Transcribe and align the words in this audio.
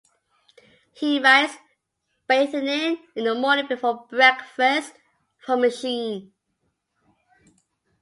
He 0.93 1.19
writes: 1.19 1.55
Bathing 2.27 2.67
in 3.15 3.23
the 3.23 3.35
morning 3.35 3.67
before 3.67 4.07
breakfast 4.09 4.93
from 5.37 5.59
a 5.59 5.61
machine. 5.67 6.33